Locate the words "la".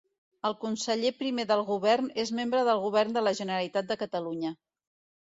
3.27-3.35